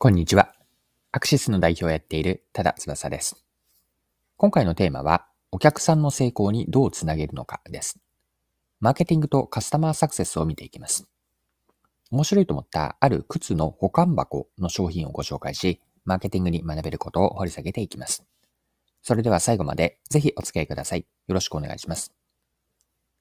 [0.00, 0.54] こんにちは。
[1.10, 3.44] アクシスの代表をやっている多田翼です。
[4.36, 7.98] 今回のテーマは、お客さんの成功にどうつなげるのかです。
[8.78, 11.08] マーケティングとカスタマーサクセスを見ていきます。
[12.12, 18.24] 面白いと思ったある靴の保管箱の商品をご紹介し、マーケティングに学べることを掘り下げていきます。
[19.02, 21.00] それでは最後までぜひお付き合いください。
[21.00, 22.14] よろしくお願いします。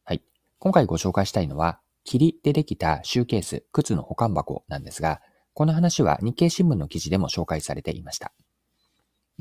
[0.04, 0.22] はい。
[0.60, 5.22] 今回ご紹介したいのは、霧でできたシューケース、靴の保管箱なんですが、
[5.58, 8.32] この話は日経新聞の記事でも紹介されていました。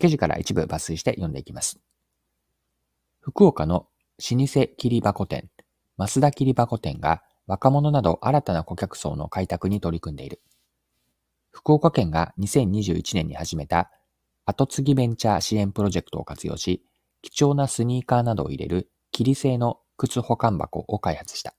[0.01, 1.79] 記事から一部抜粋して読んでいきます。
[3.21, 3.87] 福岡の
[4.31, 5.51] 老舗切り箱店、
[5.99, 10.41] 増田切り箱店が若者など新たな顧客層の開拓に取り組んでいる。
[11.51, 13.91] 福岡県が2021年に始めた
[14.47, 16.83] 後継ぎベンチャー支援プロジェクトを活用し、
[17.21, 21.55] 貴重なスニーカーなどを入れる切り製の靴保管箱を開発した。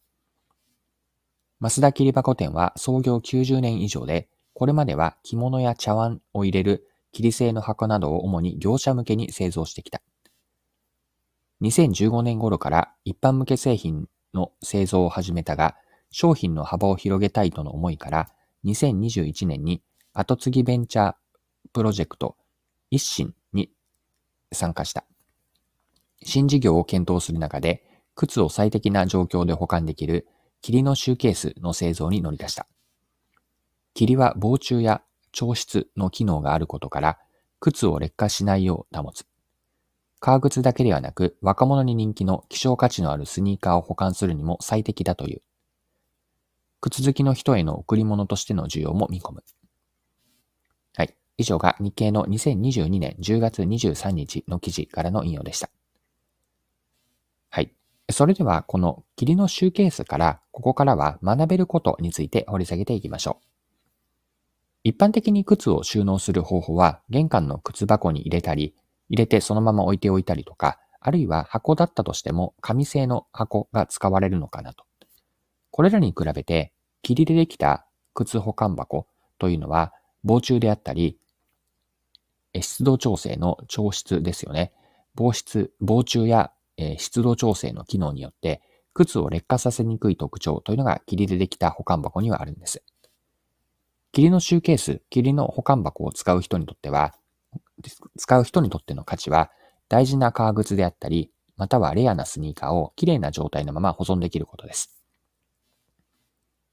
[1.62, 10.02] 増田切り箱店は創業90年以上で、これまでは着物や茶碗を入れる切り製の箱などを主に業者向けに製造してきた。
[11.62, 15.76] 2015年頃から一般向け製品の製造を始めたが、
[16.10, 18.32] 商品の幅を広げたいとの思いから、
[18.66, 21.16] 2021年に後継ぎベンチャー
[21.72, 22.36] プロジェクト
[22.90, 23.70] 一心に
[24.52, 25.06] 参加した。
[26.24, 27.84] 新事業を検討する中で、
[28.16, 30.28] 靴を最適な状況で保管できる
[30.64, 32.66] 霧のシューケースの製造に乗り出した。
[33.98, 37.18] 霧は防虫や調湿の機能があることから、
[37.60, 39.26] 靴を劣化しないよう保つ。
[40.20, 45.42] 革靴だけではなく、若者に人気の希少価値のあるスニーカーを保管するにも最適だという。
[46.80, 49.44] 靴好きの人への贈り物としての需要も見込む。
[50.94, 51.16] はい。
[51.38, 55.72] 以上が日経の2022年10月23日の記事からの引用でした。
[57.50, 57.74] はい。
[58.12, 63.47] それでは、この霧のシューケースから、ここからは学べることについて掘り下げていきましょう。
[64.88, 68.74] 一般的に靴を収納する方法は、玄関の靴箱に入れたり、
[69.10, 74.86] 入れてそのまま置いておいたりとか、あるいは箱だったとしても紙製の箱が使われるのかなと。
[75.72, 76.72] これらに比べて、
[77.02, 79.08] 霧でできた靴保管箱
[79.40, 79.92] というのは、
[80.24, 81.20] 防虫であったり、
[82.58, 84.72] 湿度調整の調湿ですよね。
[85.16, 86.54] 防湿、防虫や
[86.98, 88.62] 湿度調整の機能によって、
[88.94, 92.84] 靴を劣化させにくい特徴というのが霧でできた保管箱にはあるんです。
[94.12, 97.14] 霧のシューケース、霧の保管箱を使う人にとっては、
[98.18, 99.52] 使う人にとっての価値は、
[99.90, 104.94] 大事な革靴であったり、またはレアなスニーカーをきれいな状態のまま保存できることです。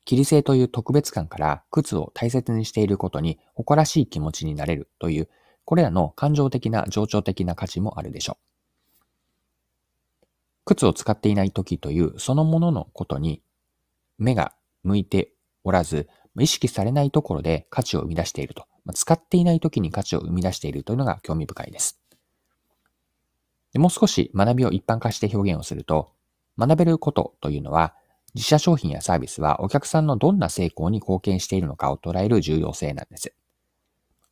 [0.04, 5.28] 霧製という特別感から靴を大切にしていることに誇らしい気持ちになれるという、
[5.64, 8.44] これらの感情的な情緒的な価値もあるでしょう。
[10.66, 13.42] 靴を使っていない時というそのもののことに
[14.18, 16.08] 目が向いておらず、
[16.38, 18.66] 意識されないところで価値を生み出していると。
[18.92, 21.98] 使っていない時に価値を生み出しているというのが興味深いです。
[23.72, 26.12] でもう少し学びを一般化して表現をすると、
[26.58, 27.94] 学べることというのは、
[28.34, 33.32] 自社商品やサービスはお客さんのどんな成功に貢献しているのかを捉える重要性なんです。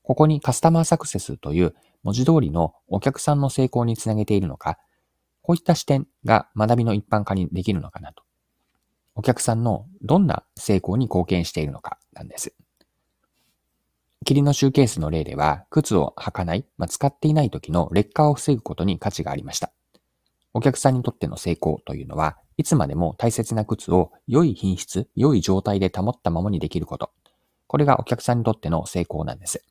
[0.02, 4.78] ここにカスタマーサクセスという文字通りのお客さんの成功につなげているのか、
[5.40, 8.21] こういった視点が学びの一般化にできるのかなと。
[9.14, 12.54] お客さんのどんな成功に貢献しているのかなんです。
[14.24, 19.72] 霧のシューケースの例では、靴を履かない、まあ、使っていない時の劣化を防ぐことに価値がありました。
[20.54, 27.10] お客さんにとっての成功というのは、いつまでも大切な靴を良い品質、良い状態で保ったままにできること。
[27.66, 29.64] これがお客さんにとっての成功なんです。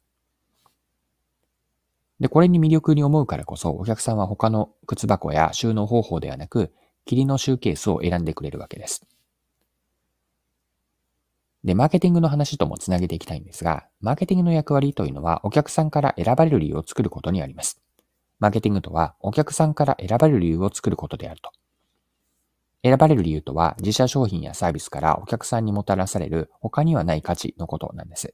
[2.19, 6.73] で、これに魅力に思うからこそ、お客さんは他の靴箱や収納方法ではなく、
[7.05, 9.05] 霧のシューケースを選んでくれるわけです。
[11.63, 17.79] で、マーケティングの話ともつなげていきたいんですが、マーケティングの役割というのはお客さんから選ばれる理由を作ることにあります。
[18.39, 21.51] マーケティングとはお客さんから選ばれる理由を作ることであると。
[22.83, 28.33] 選ばれる理由とは自社商品やサービスからお客さんにもたらされる他にはない価値のことなんです。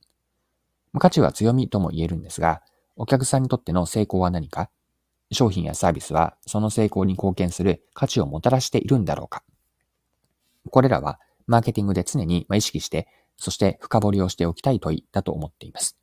[0.98, 2.62] 価値は強みとも言えるんですが、
[2.96, 4.70] お客さんにとっての成功は何か？
[5.34, 9.44] 商品やサービスはその成功に貢献する価値をもたらしているんだろうか
[10.70, 15.98] これらはマーケティングで常に意識して、そして深掘りをしておきたい問いだと思っています。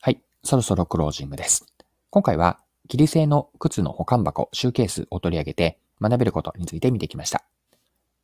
[0.00, 1.66] はい、そろそろクロージングです。
[2.10, 2.58] 今回は、
[2.88, 7.44] 霧製の靴の保管箱、シューケースを取り上げて、学べることについて見てきました。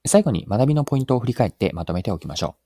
[0.07, 2.57] 最後に学びのポイントを振り返ってまとめておきましょ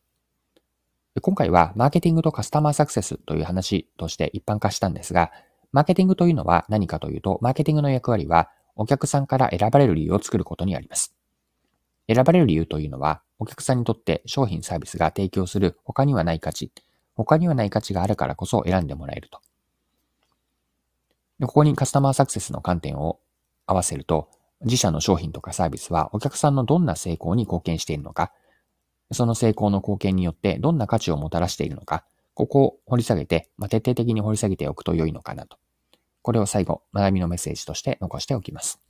[1.16, 1.20] う。
[1.20, 5.32] 今回はマーケティングとカスタマーサクセスという話として一般化したんですが、
[5.72, 11.14] マーケティングというのは何かというと、マーケティングの役割はお客さんから選ばれる理由を作ることにあります。
[12.12, 16.70] 選ばれる理由というのは、お客さんにとって商品サービスが提供する他にはない価値、
[17.14, 19.40] 他にはない価値があるからこそ選んでもらえると。
[21.38, 23.18] でここにカスタマーサクセスの観点を
[23.66, 24.28] 合わせると、
[24.60, 28.30] 自社の商品とかサービスはお客さんのどんな成功に貢献しているのか、
[29.10, 32.04] その成功の貢献によってどんな価値をもたらしているのか、
[32.34, 35.56] ここを掘り下げて、まあ、徹底的に掘り下げておくと良いのかなと。
[36.20, 38.89] これを最後、学びのメッセージとして残しておきます。